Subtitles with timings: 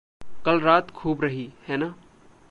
[0.45, 1.95] कल रात खूब रही, है ना?